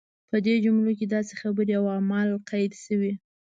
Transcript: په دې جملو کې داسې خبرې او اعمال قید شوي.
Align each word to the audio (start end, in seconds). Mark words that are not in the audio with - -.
په 0.29 0.37
دې 0.45 0.55
جملو 0.63 0.91
کې 0.97 1.05
داسې 1.15 1.33
خبرې 1.41 1.73
او 1.79 1.85
اعمال 1.95 2.29
قید 2.49 2.73
شوي. 2.85 3.13